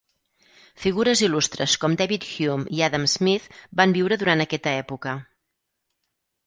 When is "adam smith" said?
2.89-3.47